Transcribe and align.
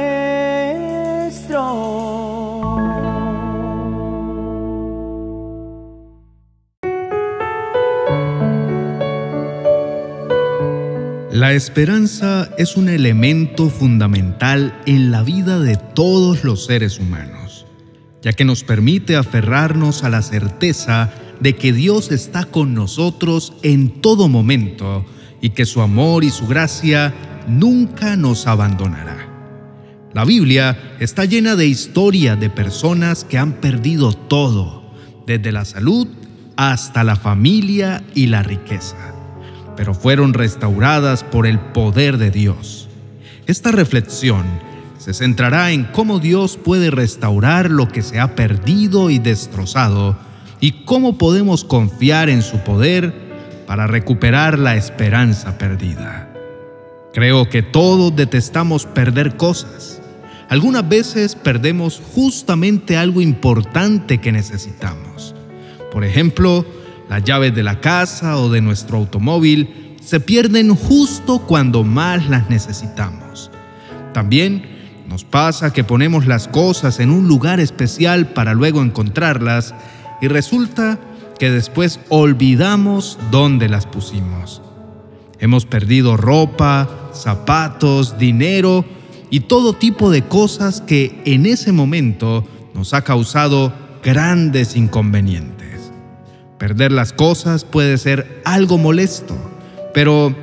La 11.31 11.53
esperanza 11.53 12.49
es 12.57 12.75
un 12.75 12.89
elemento 12.89 13.69
fundamental 13.69 14.81
en 14.87 15.11
la 15.11 15.21
vida 15.21 15.59
de 15.59 15.75
todos 15.77 16.43
los 16.43 16.65
seres 16.65 16.97
humanos, 16.99 17.67
ya 18.23 18.33
que 18.33 18.45
nos 18.45 18.63
permite 18.63 19.15
aferrarnos 19.15 20.03
a 20.03 20.09
la 20.09 20.23
certeza 20.23 21.11
de 21.39 21.55
que 21.55 21.71
Dios 21.71 22.11
está 22.11 22.45
con 22.45 22.73
nosotros 22.73 23.53
en 23.61 24.01
todo 24.01 24.27
momento 24.27 25.05
y 25.39 25.51
que 25.51 25.67
su 25.67 25.81
amor 25.81 26.23
y 26.23 26.31
su 26.31 26.47
gracia 26.47 27.13
nunca 27.47 28.15
nos 28.15 28.47
abandonará. 28.47 29.27
La 30.13 30.25
Biblia 30.25 30.95
está 30.99 31.25
llena 31.25 31.55
de 31.55 31.67
historias 31.67 32.39
de 32.39 32.49
personas 32.49 33.23
que 33.23 33.37
han 33.37 33.53
perdido 33.53 34.13
todo, 34.13 34.91
desde 35.27 35.51
la 35.51 35.65
salud 35.65 36.07
hasta 36.55 37.03
la 37.03 37.15
familia 37.15 38.03
y 38.15 38.27
la 38.27 38.41
riqueza, 38.41 38.97
pero 39.77 39.93
fueron 39.93 40.33
restauradas 40.33 41.23
por 41.23 41.45
el 41.45 41.59
poder 41.59 42.17
de 42.17 42.31
Dios. 42.31 42.89
Esta 43.45 43.71
reflexión 43.71 44.43
se 44.97 45.13
centrará 45.13 45.71
en 45.71 45.85
cómo 45.85 46.19
Dios 46.19 46.57
puede 46.57 46.91
restaurar 46.91 47.69
lo 47.71 47.87
que 47.87 48.01
se 48.01 48.19
ha 48.19 48.35
perdido 48.35 49.09
y 49.09 49.19
destrozado 49.19 50.17
y 50.59 50.83
cómo 50.85 51.17
podemos 51.17 51.63
confiar 51.63 52.29
en 52.29 52.41
su 52.41 52.57
poder 52.59 53.13
para 53.65 53.87
recuperar 53.87 54.59
la 54.59 54.75
esperanza 54.75 55.57
perdida. 55.57 56.28
Creo 57.13 57.49
que 57.49 57.63
todos 57.63 58.15
detestamos 58.15 58.85
perder 58.85 59.35
cosas. 59.35 59.99
Algunas 60.47 60.87
veces 60.87 61.35
perdemos 61.35 62.01
justamente 62.13 62.97
algo 62.97 63.21
importante 63.21 64.19
que 64.19 64.31
necesitamos. 64.31 65.33
Por 65.91 66.03
ejemplo, 66.03 66.65
las 67.09 67.23
llaves 67.23 67.55
de 67.55 67.63
la 67.63 67.81
casa 67.81 68.37
o 68.37 68.49
de 68.49 68.61
nuestro 68.61 68.97
automóvil 68.97 69.95
se 70.01 70.19
pierden 70.19 70.75
justo 70.75 71.39
cuando 71.39 71.83
más 71.83 72.29
las 72.29 72.49
necesitamos. 72.49 73.49
También 74.13 74.63
nos 75.07 75.23
pasa 75.23 75.73
que 75.73 75.83
ponemos 75.83 76.27
las 76.27 76.47
cosas 76.47 76.99
en 76.99 77.09
un 77.09 77.27
lugar 77.27 77.59
especial 77.59 78.27
para 78.27 78.53
luego 78.53 78.81
encontrarlas 78.81 79.73
y 80.21 80.27
resulta 80.27 80.99
que 81.39 81.49
después 81.49 81.99
olvidamos 82.09 83.17
dónde 83.31 83.69
las 83.69 83.87
pusimos. 83.87 84.61
Hemos 85.39 85.65
perdido 85.65 86.17
ropa, 86.17 87.11
zapatos, 87.13 88.17
dinero 88.17 88.85
y 89.29 89.41
todo 89.41 89.73
tipo 89.73 90.09
de 90.09 90.23
cosas 90.23 90.81
que 90.81 91.21
en 91.25 91.45
ese 91.45 91.71
momento 91.71 92.45
nos 92.73 92.93
ha 92.93 93.03
causado 93.03 93.73
grandes 94.03 94.75
inconvenientes. 94.75 95.91
Perder 96.57 96.91
las 96.91 97.13
cosas 97.13 97.63
puede 97.63 97.97
ser 97.97 98.41
algo 98.43 98.77
molesto, 98.77 99.35
pero 99.93 100.35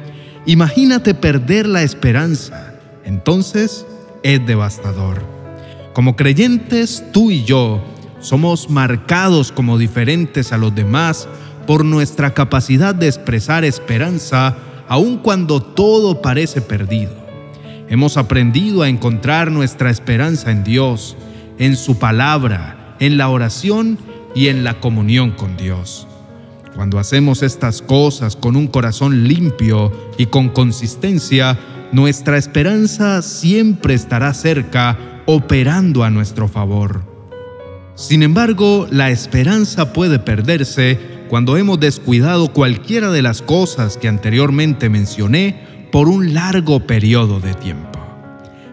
imagínate 0.47 1.15
perder 1.15 1.67
la 1.67 1.83
esperanza. 1.83 2.75
Entonces 3.05 3.87
es 4.23 4.45
devastador. 4.47 5.23
Como 5.93 6.17
creyentes, 6.17 7.05
tú 7.13 7.31
y 7.31 7.45
yo 7.45 7.83
somos 8.21 8.71
marcados 8.71 9.53
como 9.53 9.79
diferentes 9.79 10.53
a 10.53 10.59
los 10.59 10.75
demás 10.75 11.29
por 11.67 11.85
nuestra 11.85 12.33
capacidad 12.33 12.95
de 12.95 13.09
expresar 13.09 13.65
esperanza 13.65 14.57
aun 14.89 15.19
cuando 15.19 15.61
todo 15.61 16.23
parece 16.23 16.61
perdido. 16.61 17.13
Hemos 17.89 18.17
aprendido 18.17 18.83
a 18.83 18.89
encontrar 18.89 19.51
nuestra 19.51 19.91
esperanza 19.91 20.51
en 20.51 20.65
Dios, 20.65 21.17
en 21.59 21.77
su 21.77 21.99
palabra, 21.99 22.97
en 23.01 23.17
la 23.17 23.29
oración 23.29 23.99
y 24.35 24.49
en 24.49 24.65
la 24.65 24.81
comunión 24.81 25.31
con 25.31 25.57
Dios. 25.57 26.07
Cuando 26.75 26.99
hacemos 26.99 27.43
estas 27.43 27.81
cosas 27.81 28.37
con 28.37 28.55
un 28.55 28.67
corazón 28.67 29.27
limpio 29.27 29.93
y 30.19 30.27
con 30.27 30.51
consistencia, 30.51 31.59
nuestra 31.93 32.37
esperanza 32.37 33.23
siempre 33.23 33.95
estará 33.95 34.35
cerca, 34.35 34.99
operando 35.27 36.05
a 36.05 36.11
nuestro 36.11 36.49
favor. 36.49 37.03
Sin 37.95 38.23
embargo, 38.23 38.87
la 38.91 39.11
esperanza 39.11 39.95
puede 39.95 40.19
perderse 40.19 41.16
cuando 41.29 41.57
hemos 41.57 41.81
descuidado 41.81 42.53
cualquiera 42.53 43.11
de 43.11 43.23
las 43.23 43.43
cosas 43.43 43.97
que 43.97 44.09
anteriormente 44.09 44.89
mencioné 44.89 45.89
por 45.91 46.09
un 46.09 46.35
largo 46.35 46.81
periodo 46.81 47.41
de 47.41 47.55
tiempo. 47.55 47.99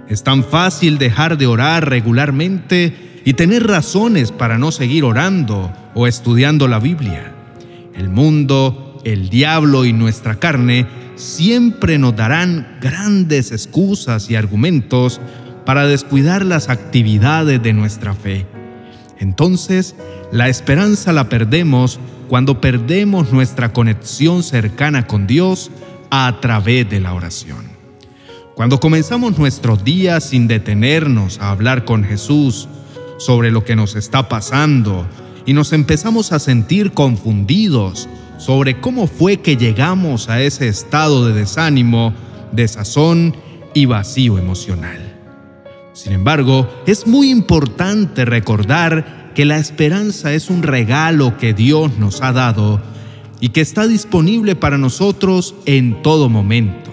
Es 0.10 0.24
tan 0.24 0.44
fácil 0.44 0.98
dejar 0.98 1.38
de 1.38 1.48
orar 1.48 1.90
regularmente 1.90 3.22
y 3.26 3.34
tener 3.34 3.66
razones 3.66 4.32
para 4.32 4.58
no 4.58 4.72
seguir 4.72 5.04
orando 5.04 5.72
o 5.96 6.08
estudiando 6.08 6.68
la 6.68 6.80
Biblia. 6.80 7.34
El 7.96 8.10
mundo, 8.10 9.00
el 9.06 9.30
diablo 9.30 9.86
y 9.86 9.94
nuestra 9.94 10.36
carne 10.36 10.86
siempre 11.16 11.98
nos 11.98 12.16
darán 12.16 12.78
grandes 12.82 13.52
excusas 13.52 14.30
y 14.30 14.36
argumentos 14.36 15.22
para 15.66 15.86
descuidar 15.86 16.46
las 16.46 16.70
actividades 16.70 17.62
de 17.64 17.74
nuestra 17.74 18.14
fe. 18.14 18.46
Entonces, 19.20 19.96
la 20.32 20.50
esperanza 20.50 21.14
la 21.14 21.30
perdemos 21.30 22.00
cuando 22.28 22.62
perdemos 22.62 23.32
nuestra 23.32 23.74
conexión 23.74 24.44
cercana 24.44 25.08
con 25.08 25.28
Dios 25.28 25.72
a 26.10 26.40
través 26.42 26.90
de 26.90 27.00
la 27.00 27.14
oración. 27.14 27.74
Cuando 28.56 28.80
comenzamos 28.80 29.38
nuestros 29.38 29.84
días 29.84 30.26
sin 30.26 30.48
detenernos 30.48 31.40
a 31.40 31.50
hablar 31.50 31.86
con 31.86 32.04
Jesús 32.04 32.68
sobre 33.18 33.52
lo 33.52 33.64
que 33.64 33.76
nos 33.76 33.96
está 33.96 34.30
pasando 34.30 35.08
y 35.46 35.54
nos 35.54 35.74
empezamos 35.74 36.32
a 36.32 36.40
sentir 36.40 36.92
confundidos 36.92 38.08
sobre 38.38 38.80
cómo 38.80 39.08
fue 39.08 39.38
que 39.38 39.58
llegamos 39.58 40.30
a 40.30 40.42
ese 40.42 40.68
estado 40.68 41.26
de 41.28 41.34
desánimo, 41.34 42.14
desazón 42.52 43.36
y 43.74 43.86
vacío 43.86 44.38
emocional. 44.38 45.13
Sin 45.94 46.14
embargo, 46.14 46.68
es 46.88 47.06
muy 47.06 47.30
importante 47.30 48.26
recordar 48.26 49.32
que 49.36 49.46
la 49.46 49.58
esperanza 49.58 50.34
es 50.34 50.50
un 50.50 50.64
regalo 50.64 51.38
que 51.38 51.54
Dios 51.54 51.98
nos 51.98 52.22
ha 52.22 52.32
dado 52.32 52.82
y 53.40 53.50
que 53.50 53.62
está 53.62 53.88
disponible 53.88 54.56
para 54.56 54.78
nosotros 54.78 55.56
en 55.66 56.02
todo 56.02 56.30
momento. 56.30 56.92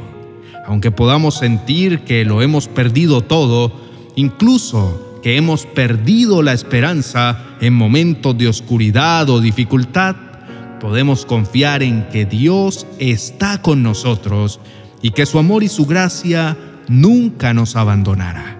Aunque 0.67 0.91
podamos 0.91 1.39
sentir 1.39 2.01
que 2.01 2.25
lo 2.25 2.43
hemos 2.43 2.69
perdido 2.69 3.23
todo, 3.23 3.73
incluso 4.17 5.19
que 5.23 5.37
hemos 5.37 5.67
perdido 5.67 6.43
la 6.43 6.53
esperanza 6.53 7.57
en 7.61 7.73
momentos 7.73 8.37
de 8.37 8.49
oscuridad 8.49 9.31
o 9.31 9.41
dificultad, 9.41 10.17
podemos 10.79 11.27
confiar 11.27 11.83
en 11.83 12.09
que 12.09 12.27
Dios 12.27 12.87
está 12.99 13.63
con 13.63 13.83
nosotros 13.83 14.61
y 15.03 15.11
que 15.11 15.27
su 15.27 15.39
amor 15.39 15.63
y 15.63 15.69
su 15.69 15.87
gracia 15.87 16.57
nunca 16.89 17.55
nos 17.55 17.77
abandonará. 17.77 18.60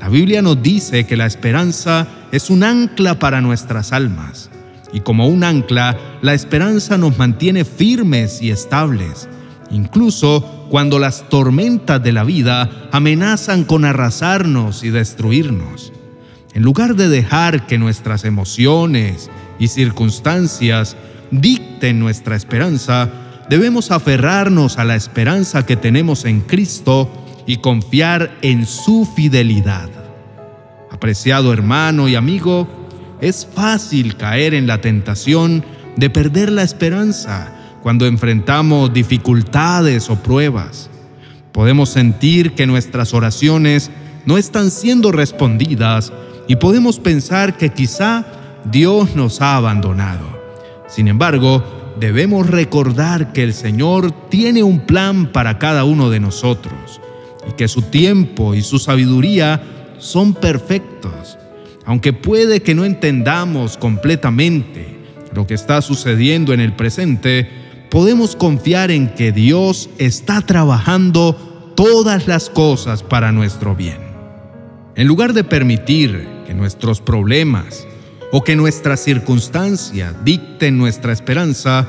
La 0.00 0.08
Biblia 0.08 0.42
nos 0.42 0.62
dice 0.62 1.06
que 1.06 1.16
la 1.16 1.26
esperanza 1.26 2.06
es 2.30 2.50
un 2.50 2.62
ancla 2.62 3.18
para 3.18 3.40
nuestras 3.40 3.92
almas. 3.92 4.50
Y 4.92 5.00
como 5.00 5.26
un 5.26 5.44
ancla, 5.44 5.98
la 6.22 6.34
esperanza 6.34 6.96
nos 6.96 7.18
mantiene 7.18 7.64
firmes 7.64 8.40
y 8.40 8.50
estables, 8.50 9.28
incluso 9.70 10.66
cuando 10.70 10.98
las 10.98 11.28
tormentas 11.28 12.02
de 12.02 12.12
la 12.12 12.24
vida 12.24 12.70
amenazan 12.92 13.64
con 13.64 13.84
arrasarnos 13.84 14.84
y 14.84 14.90
destruirnos. 14.90 15.92
En 16.54 16.62
lugar 16.62 16.94
de 16.94 17.08
dejar 17.08 17.66
que 17.66 17.78
nuestras 17.78 18.24
emociones 18.24 19.30
y 19.58 19.68
circunstancias 19.68 20.96
dicten 21.30 21.98
nuestra 21.98 22.36
esperanza, 22.36 23.10
debemos 23.50 23.90
aferrarnos 23.90 24.78
a 24.78 24.84
la 24.84 24.96
esperanza 24.96 25.66
que 25.66 25.76
tenemos 25.76 26.24
en 26.24 26.40
Cristo 26.40 27.10
y 27.48 27.56
confiar 27.56 28.36
en 28.42 28.66
su 28.66 29.06
fidelidad. 29.06 29.88
Apreciado 30.90 31.50
hermano 31.50 32.06
y 32.06 32.14
amigo, 32.14 32.68
es 33.22 33.48
fácil 33.52 34.16
caer 34.16 34.52
en 34.52 34.66
la 34.66 34.82
tentación 34.82 35.64
de 35.96 36.10
perder 36.10 36.52
la 36.52 36.62
esperanza 36.62 37.50
cuando 37.82 38.06
enfrentamos 38.06 38.92
dificultades 38.92 40.10
o 40.10 40.16
pruebas. 40.16 40.90
Podemos 41.52 41.88
sentir 41.88 42.52
que 42.52 42.66
nuestras 42.66 43.14
oraciones 43.14 43.90
no 44.26 44.36
están 44.36 44.70
siendo 44.70 45.10
respondidas 45.10 46.12
y 46.48 46.56
podemos 46.56 46.98
pensar 46.98 47.56
que 47.56 47.70
quizá 47.70 48.26
Dios 48.70 49.16
nos 49.16 49.40
ha 49.40 49.56
abandonado. 49.56 50.38
Sin 50.86 51.08
embargo, 51.08 51.64
debemos 51.98 52.46
recordar 52.46 53.32
que 53.32 53.42
el 53.42 53.54
Señor 53.54 54.12
tiene 54.28 54.62
un 54.62 54.80
plan 54.80 55.32
para 55.32 55.58
cada 55.58 55.84
uno 55.84 56.10
de 56.10 56.20
nosotros 56.20 57.00
y 57.48 57.52
que 57.52 57.68
su 57.68 57.82
tiempo 57.82 58.54
y 58.54 58.62
su 58.62 58.78
sabiduría 58.78 59.62
son 59.98 60.34
perfectos. 60.34 61.38
Aunque 61.84 62.12
puede 62.12 62.60
que 62.60 62.74
no 62.74 62.84
entendamos 62.84 63.78
completamente 63.78 64.98
lo 65.32 65.46
que 65.46 65.54
está 65.54 65.80
sucediendo 65.82 66.52
en 66.52 66.60
el 66.60 66.74
presente, 66.74 67.48
podemos 67.90 68.36
confiar 68.36 68.90
en 68.90 69.14
que 69.14 69.32
Dios 69.32 69.88
está 69.98 70.40
trabajando 70.42 71.72
todas 71.74 72.26
las 72.26 72.50
cosas 72.50 73.02
para 73.02 73.32
nuestro 73.32 73.74
bien. 73.74 73.98
En 74.96 75.06
lugar 75.06 75.32
de 75.32 75.44
permitir 75.44 76.28
que 76.46 76.54
nuestros 76.54 77.00
problemas 77.00 77.86
o 78.32 78.42
que 78.42 78.56
nuestra 78.56 78.96
circunstancia 78.96 80.12
dicten 80.24 80.76
nuestra 80.76 81.12
esperanza, 81.12 81.86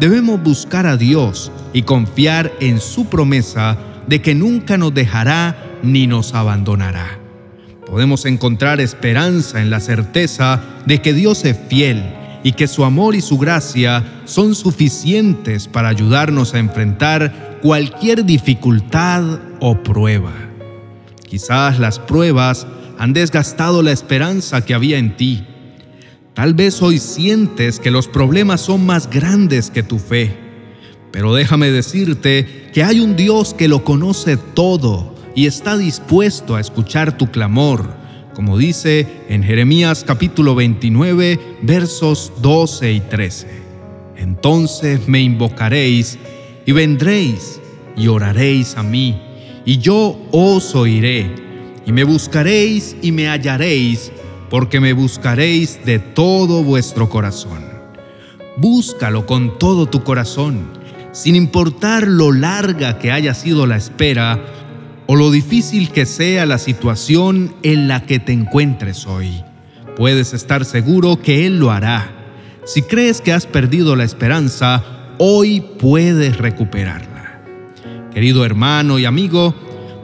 debemos 0.00 0.42
buscar 0.42 0.86
a 0.86 0.96
Dios 0.96 1.50
y 1.72 1.82
confiar 1.82 2.52
en 2.60 2.80
su 2.80 3.06
promesa 3.06 3.76
de 4.06 4.20
que 4.20 4.34
nunca 4.34 4.76
nos 4.76 4.94
dejará 4.94 5.56
ni 5.82 6.06
nos 6.06 6.34
abandonará. 6.34 7.18
Podemos 7.86 8.24
encontrar 8.24 8.80
esperanza 8.80 9.60
en 9.60 9.70
la 9.70 9.80
certeza 9.80 10.60
de 10.86 11.02
que 11.02 11.12
Dios 11.12 11.44
es 11.44 11.58
fiel 11.68 12.02
y 12.42 12.52
que 12.52 12.66
su 12.66 12.84
amor 12.84 13.14
y 13.14 13.20
su 13.20 13.38
gracia 13.38 14.04
son 14.24 14.54
suficientes 14.54 15.68
para 15.68 15.88
ayudarnos 15.88 16.54
a 16.54 16.58
enfrentar 16.58 17.58
cualquier 17.62 18.24
dificultad 18.24 19.40
o 19.60 19.82
prueba. 19.82 20.32
Quizás 21.28 21.78
las 21.78 21.98
pruebas 21.98 22.66
han 22.98 23.12
desgastado 23.12 23.82
la 23.82 23.92
esperanza 23.92 24.64
que 24.64 24.74
había 24.74 24.98
en 24.98 25.16
ti. 25.16 25.46
Tal 26.34 26.54
vez 26.54 26.82
hoy 26.82 26.98
sientes 26.98 27.78
que 27.78 27.90
los 27.90 28.08
problemas 28.08 28.62
son 28.62 28.86
más 28.86 29.08
grandes 29.10 29.70
que 29.70 29.82
tu 29.82 29.98
fe. 29.98 30.51
Pero 31.12 31.34
déjame 31.34 31.70
decirte 31.70 32.70
que 32.72 32.82
hay 32.82 33.00
un 33.00 33.16
Dios 33.16 33.54
que 33.54 33.68
lo 33.68 33.84
conoce 33.84 34.36
todo 34.36 35.14
y 35.34 35.46
está 35.46 35.76
dispuesto 35.76 36.56
a 36.56 36.60
escuchar 36.60 37.16
tu 37.16 37.30
clamor 37.30 38.02
como 38.34 38.56
dice 38.56 39.06
en 39.28 39.42
Jeremías 39.42 40.04
capítulo 40.06 40.54
29 40.54 41.38
versos 41.62 42.32
12 42.40 42.92
y 42.92 43.00
13. 43.00 43.46
Entonces 44.16 45.06
me 45.06 45.20
invocaréis 45.20 46.18
y 46.64 46.72
vendréis 46.72 47.60
y 47.96 48.08
oraréis 48.08 48.76
a 48.76 48.82
mí, 48.82 49.20
y 49.66 49.78
yo 49.78 50.18
os 50.30 50.74
oiré, 50.74 51.30
y 51.84 51.92
me 51.92 52.04
buscaréis 52.04 52.96
y 53.02 53.12
me 53.12 53.28
hallaréis, 53.28 54.10
porque 54.48 54.80
me 54.80 54.94
buscaréis 54.94 55.84
de 55.84 55.98
todo 55.98 56.62
vuestro 56.62 57.10
corazón. 57.10 57.62
Búscalo 58.56 59.26
con 59.26 59.58
todo 59.58 59.86
tu 59.86 60.02
corazón, 60.02 60.68
sin 61.12 61.36
importar 61.36 62.08
lo 62.08 62.32
larga 62.32 62.98
que 62.98 63.12
haya 63.12 63.34
sido 63.34 63.66
la 63.66 63.76
espera, 63.76 64.40
o 65.06 65.14
lo 65.14 65.30
difícil 65.30 65.90
que 65.90 66.06
sea 66.06 66.46
la 66.46 66.58
situación 66.58 67.54
en 67.62 67.86
la 67.86 68.04
que 68.04 68.18
te 68.18 68.32
encuentres 68.32 69.06
hoy. 69.06 69.44
Puedes 69.96 70.32
estar 70.32 70.64
seguro 70.64 71.20
que 71.20 71.46
Él 71.46 71.58
lo 71.58 71.70
hará. 71.70 72.10
Si 72.64 72.82
crees 72.82 73.20
que 73.20 73.32
has 73.32 73.46
perdido 73.46 73.94
la 73.94 74.04
esperanza, 74.04 74.82
hoy 75.18 75.60
puedes 75.78 76.38
recuperarla. 76.38 77.42
Querido 78.12 78.44
hermano 78.44 78.98
y 78.98 79.04
amigo, 79.04 79.54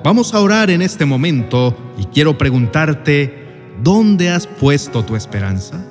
vamos 0.04 0.34
a 0.34 0.40
orar 0.40 0.70
en 0.70 0.82
este 0.82 1.04
momento 1.06 1.76
y 1.96 2.04
quiero 2.04 2.36
preguntarte, 2.36 3.72
¿dónde 3.82 4.30
has 4.30 4.46
puesto 4.46 5.04
tu 5.04 5.16
esperanza? 5.16 5.82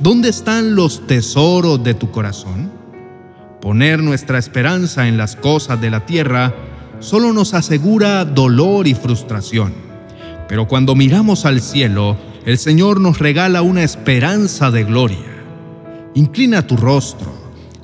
¿Dónde 0.00 0.30
están 0.30 0.74
los 0.74 1.06
tesoros 1.06 1.84
de 1.84 1.94
tu 1.94 2.10
corazón? 2.10 2.79
Poner 3.60 4.02
nuestra 4.02 4.38
esperanza 4.38 5.06
en 5.06 5.18
las 5.18 5.36
cosas 5.36 5.80
de 5.80 5.90
la 5.90 6.06
tierra 6.06 6.54
solo 7.00 7.32
nos 7.32 7.54
asegura 7.54 8.24
dolor 8.24 8.86
y 8.86 8.94
frustración. 8.94 9.74
Pero 10.48 10.66
cuando 10.66 10.94
miramos 10.94 11.44
al 11.44 11.60
cielo, 11.60 12.16
el 12.46 12.58
Señor 12.58 13.00
nos 13.00 13.18
regala 13.18 13.62
una 13.62 13.82
esperanza 13.82 14.70
de 14.70 14.84
gloria. 14.84 15.44
Inclina 16.14 16.66
tu 16.66 16.76
rostro, 16.76 17.32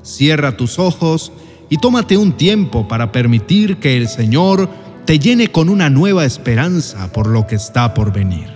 cierra 0.03 0.57
tus 0.57 0.79
ojos 0.79 1.31
y 1.69 1.77
tómate 1.77 2.17
un 2.17 2.33
tiempo 2.33 2.89
para 2.89 3.13
permitir 3.13 3.77
que 3.77 3.97
el 3.97 4.09
Señor 4.09 4.69
te 5.05 5.19
llene 5.19 5.49
con 5.49 5.69
una 5.69 5.91
nueva 5.91 6.25
esperanza 6.25 7.13
por 7.13 7.27
lo 7.27 7.47
que 7.47 7.57
está 7.57 7.95
por 7.95 8.13
venir. 8.13 8.49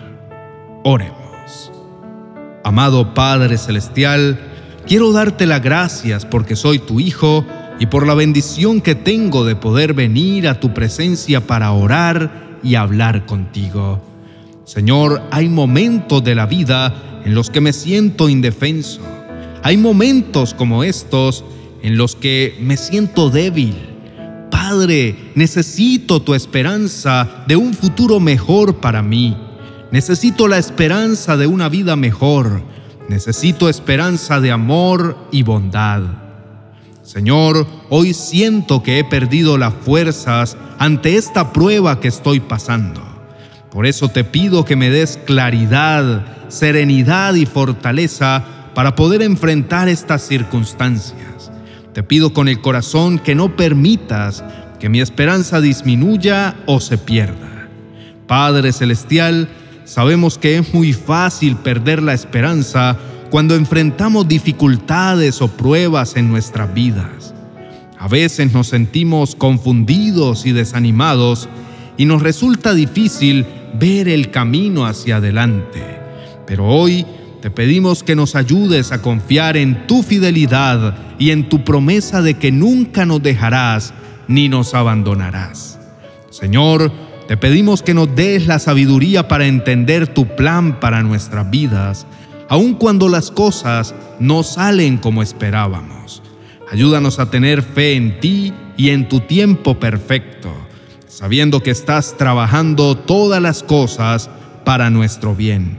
Oremos. 0.85 1.71
Amado 2.65 3.15
Padre 3.15 3.59
Celestial, 3.59 4.50
quiero 4.91 5.13
darte 5.13 5.47
las 5.47 5.63
gracias 5.63 6.27
porque 6.27 6.57
soy 6.57 6.81
tu 6.81 6.99
Hijo 6.99 7.47
y 7.79 7.87
por 7.87 8.09
la 8.09 8.15
bendición 8.15 8.81
que 8.81 8.97
tengo 8.97 9.45
de 9.45 9.55
poder 9.55 9.95
venir 9.95 10.49
a 10.49 10.59
tu 10.59 10.75
presencia 10.75 11.47
para 11.47 11.71
orar 11.71 12.59
y 12.65 12.75
hablar 12.75 13.25
contigo. 13.25 14.03
Señor, 14.65 15.23
hay 15.31 15.49
momentos 15.49 16.25
de 16.25 16.35
la 16.35 16.47
vida 16.47 17.23
en 17.25 17.37
los 17.37 17.51
que 17.51 17.61
me 17.61 17.73
siento 17.73 18.29
indefenso. 18.29 19.01
Hay 19.63 19.77
momentos 19.77 20.55
como 20.55 20.83
estos 20.83 21.45
en 21.85 21.97
los 21.97 22.17
que 22.17 22.59
me 22.61 22.77
siento 22.77 23.31
débil. 23.31 23.77
Padre, 24.51 25.15
necesito 25.37 26.21
tu 26.21 26.35
esperanza 26.35 27.45
de 27.47 27.55
un 27.55 27.75
futuro 27.75 28.19
mejor 28.19 28.79
para 28.79 29.03
mí. 29.03 29.37
Necesito 29.93 30.49
la 30.49 30.59
esperanza 30.59 31.37
de 31.37 31.47
una 31.47 31.69
vida 31.69 31.95
mejor. 31.95 32.80
Necesito 33.11 33.69
esperanza 33.69 34.41
de 34.41 34.53
amor 34.53 35.19
y 35.33 35.43
bondad. 35.43 36.03
Señor, 37.03 37.67
hoy 37.89 38.15
siento 38.15 38.85
que 38.85 39.01
he 39.01 39.05
perdido 39.05 39.59
las 39.59 39.75
fuerzas 39.75 40.57
ante 40.79 41.17
esta 41.17 41.53
prueba 41.53 41.99
que 41.99 42.07
estoy 42.07 42.39
pasando. 42.39 43.03
Por 43.73 43.87
eso 43.87 44.11
te 44.11 44.23
pido 44.23 44.65
que 44.65 44.77
me 44.77 44.91
des 44.91 45.19
claridad, 45.27 46.25
serenidad 46.47 47.35
y 47.35 47.47
fortaleza 47.47 48.45
para 48.77 48.95
poder 48.95 49.23
enfrentar 49.23 49.89
estas 49.89 50.23
circunstancias. 50.23 51.51
Te 51.93 52.05
pido 52.05 52.33
con 52.33 52.47
el 52.47 52.61
corazón 52.61 53.19
que 53.19 53.35
no 53.35 53.57
permitas 53.57 54.45
que 54.79 54.89
mi 54.89 55.01
esperanza 55.01 55.61
disminuya 55.61 56.55
o 56.65 56.79
se 56.79 56.97
pierda. 56.97 57.67
Padre 58.29 58.73
Celestial, 58.73 59.49
sabemos 59.91 60.39
que 60.39 60.59
es 60.59 60.73
muy 60.73 60.93
fácil 60.93 61.57
perder 61.57 62.01
la 62.01 62.15
esperanza 62.15 62.97
cuando 63.29 63.57
enfrentamos 63.57 64.29
dificultades 64.29 65.43
o 65.43 65.49
pruebas 65.49 66.15
en 66.15 66.29
nuestras 66.29 66.73
vidas. 66.73 67.35
A 67.99 68.07
veces 68.07 68.53
nos 68.53 68.69
sentimos 68.69 69.35
confundidos 69.35 70.47
y 70.47 70.53
desanimados 70.53 71.49
y 71.97 72.05
nos 72.05 72.23
resulta 72.23 72.73
difícil 72.73 73.45
ver 73.81 74.09
el 74.09 74.31
camino 74.31 74.87
hacia 74.87 75.17
adelante. 75.17 75.83
Pero 76.47 76.67
hoy 76.69 77.05
te 77.43 77.51
pedimos 77.51 78.05
que 78.05 78.15
nos 78.15 78.37
ayudes 78.37 78.93
a 78.93 79.03
confiar 79.03 79.57
en 79.57 79.89
tu 79.89 80.05
fidelidad 80.05 80.95
y 81.19 81.33
en 81.33 81.49
tu 81.49 81.65
promesa 81.65 82.23
de 82.23 82.35
que 82.35 82.53
nunca 82.53 83.07
nos 83.07 83.25
dejarás 83.25 83.93
ni 84.29 84.49
nos 84.49 84.73
abandonarás. 84.73 85.81
Señor, 86.31 87.10
te 87.31 87.37
pedimos 87.37 87.85
que 87.85 87.95
nos 87.95 88.13
des 88.17 88.49
la 88.49 88.59
sabiduría 88.59 89.29
para 89.29 89.47
entender 89.47 90.09
tu 90.09 90.27
plan 90.35 90.81
para 90.81 91.05
nuestras 91.05 91.49
vidas 91.49 92.05
aun 92.49 92.75
cuando 92.75 93.09
las 93.09 93.31
cosas 93.31 93.95
no 94.19 94.43
salen 94.43 94.99
como 94.99 95.23
esperábamos. 95.23 96.25
Ayúdanos 96.73 97.21
a 97.21 97.31
tener 97.31 97.63
fe 97.63 97.93
en 97.95 98.19
ti 98.19 98.53
y 98.77 98.91
en 98.91 99.09
tu 99.09 99.21
tiempo 99.21 99.79
perfecto, 99.79 100.53
sabiendo 101.07 101.63
que 101.63 101.71
estás 101.71 102.17
trabajando 102.17 102.97
todas 102.97 103.41
las 103.41 103.63
cosas 103.63 104.29
para 104.65 104.91
nuestro 104.91 105.37
bien. 105.37 105.79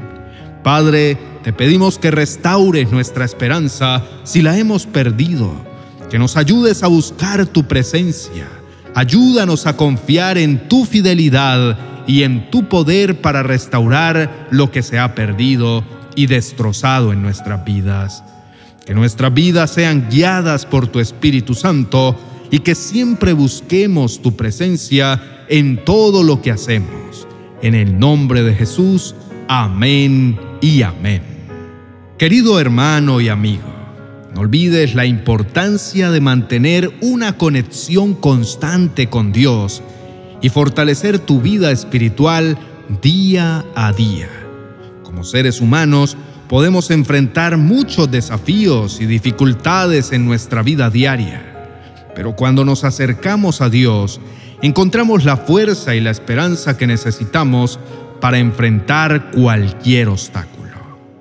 Padre, 0.63 1.17
te 1.43 1.51
pedimos 1.51 1.99
que 1.99 2.11
restaures 2.11 2.93
nuestra 2.93 3.25
esperanza 3.25 4.05
si 4.23 4.41
la 4.41 4.57
hemos 4.57 4.85
perdido, 4.85 5.51
que 6.09 6.17
nos 6.17 6.37
ayudes 6.37 6.81
a 6.81 6.87
buscar 6.87 7.45
tu 7.45 7.67
presencia. 7.67 8.60
Ayúdanos 8.93 9.67
a 9.67 9.77
confiar 9.77 10.37
en 10.37 10.67
tu 10.67 10.85
fidelidad 10.85 11.77
y 12.07 12.23
en 12.23 12.49
tu 12.51 12.67
poder 12.67 13.21
para 13.21 13.43
restaurar 13.43 14.47
lo 14.51 14.71
que 14.71 14.81
se 14.81 14.99
ha 14.99 15.15
perdido 15.15 15.83
y 16.15 16.27
destrozado 16.27 17.13
en 17.13 17.21
nuestras 17.21 17.63
vidas. 17.63 18.23
Que 18.85 18.93
nuestras 18.93 19.33
vidas 19.33 19.71
sean 19.71 20.09
guiadas 20.09 20.65
por 20.65 20.87
tu 20.87 20.99
Espíritu 20.99 21.53
Santo 21.53 22.19
y 22.49 22.59
que 22.59 22.75
siempre 22.75 23.33
busquemos 23.33 24.21
tu 24.21 24.35
presencia 24.35 25.21
en 25.47 25.85
todo 25.85 26.23
lo 26.23 26.41
que 26.41 26.51
hacemos. 26.51 27.27
En 27.61 27.75
el 27.75 27.97
nombre 27.97 28.43
de 28.43 28.55
Jesús, 28.55 29.15
amén 29.47 30.37
y 30.59 30.81
amén. 30.81 31.21
Querido 32.17 32.59
hermano 32.59 33.21
y 33.21 33.29
amigo, 33.29 33.70
no 34.33 34.41
olvides 34.41 34.95
la 34.95 35.05
importancia 35.05 36.09
de 36.09 36.21
mantener 36.21 36.91
una 37.01 37.37
conexión 37.37 38.13
constante 38.13 39.07
con 39.07 39.33
Dios 39.33 39.83
y 40.41 40.49
fortalecer 40.49 41.19
tu 41.19 41.41
vida 41.41 41.71
espiritual 41.71 42.57
día 43.01 43.65
a 43.75 43.91
día. 43.91 44.29
Como 45.03 45.25
seres 45.25 45.59
humanos, 45.59 46.15
podemos 46.47 46.91
enfrentar 46.91 47.57
muchos 47.57 48.09
desafíos 48.09 49.01
y 49.01 49.05
dificultades 49.05 50.13
en 50.13 50.25
nuestra 50.25 50.63
vida 50.63 50.89
diaria. 50.89 51.47
Pero 52.15 52.35
cuando 52.35 52.63
nos 52.63 52.85
acercamos 52.85 53.61
a 53.61 53.69
Dios, 53.69 54.21
encontramos 54.61 55.25
la 55.25 55.37
fuerza 55.37 55.93
y 55.93 55.99
la 55.99 56.11
esperanza 56.11 56.77
que 56.77 56.87
necesitamos 56.87 57.79
para 58.21 58.39
enfrentar 58.39 59.31
cualquier 59.31 60.07
obstáculo. 60.07 60.61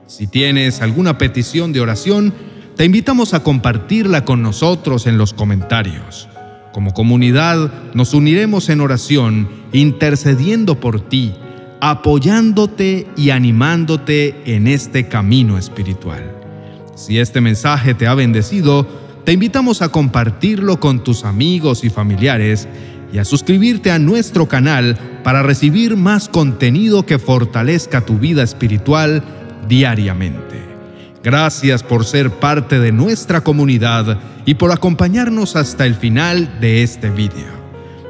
Si 0.07 0.27
tienes 0.27 0.81
alguna 0.81 1.19
petición 1.19 1.73
de 1.73 1.81
oración, 1.81 2.35
te 2.81 2.87
invitamos 2.87 3.35
a 3.35 3.43
compartirla 3.43 4.25
con 4.25 4.41
nosotros 4.41 5.07
en 5.07 5.19
los 5.19 5.35
comentarios. 5.35 6.31
Como 6.73 6.95
comunidad 6.95 7.71
nos 7.93 8.15
uniremos 8.15 8.71
en 8.71 8.81
oración, 8.81 9.51
intercediendo 9.75 10.81
por 10.81 11.03
ti, 11.03 11.35
apoyándote 11.83 13.07
y 13.19 13.29
animándote 13.29 14.35
en 14.47 14.67
este 14.67 15.09
camino 15.09 15.59
espiritual. 15.59 16.35
Si 16.95 17.19
este 17.19 17.43
mensaje 17.43 17.93
te 17.93 18.07
ha 18.07 18.15
bendecido, 18.15 18.87
te 19.27 19.33
invitamos 19.33 19.83
a 19.83 19.91
compartirlo 19.91 20.81
con 20.81 21.05
tus 21.05 21.27
amigos 21.27 21.85
y 21.85 21.91
familiares 21.91 22.67
y 23.13 23.19
a 23.19 23.27
suscribirte 23.27 23.91
a 23.91 23.99
nuestro 23.99 24.49
canal 24.49 24.97
para 25.23 25.43
recibir 25.43 25.99
más 25.99 26.31
contenido 26.31 27.05
que 27.05 27.19
fortalezca 27.19 28.07
tu 28.07 28.19
vida 28.19 28.43
espiritual 28.43 29.23
diariamente. 29.69 30.70
Gracias 31.23 31.83
por 31.83 32.05
ser 32.07 32.31
parte 32.31 32.79
de 32.79 32.93
nuestra 32.93 33.43
comunidad 33.43 34.19
y 34.47 34.55
por 34.55 34.73
acompañarnos 34.73 35.55
hasta 35.57 35.85
el 35.85 35.95
final 35.95 36.61
de 36.61 36.83
este 36.83 37.11
video. 37.11 37.61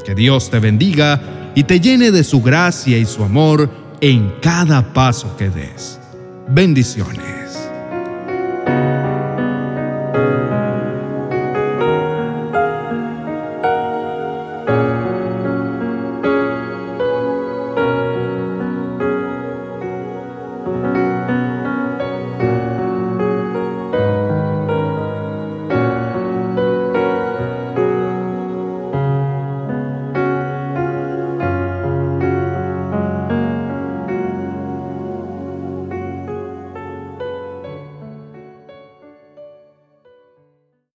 Que 0.05 0.15
Dios 0.15 0.51
te 0.51 0.61
bendiga 0.61 1.21
y 1.55 1.65
te 1.65 1.81
llene 1.81 2.13
de 2.13 2.23
su 2.23 2.41
gracia 2.41 2.99
y 2.99 3.07
su 3.07 3.25
amor 3.25 3.69
en 4.01 4.33
cada 4.41 4.93
paso 4.93 5.37
que 5.37 5.51
des. 5.51 5.99
Bendiciones. 6.49 7.40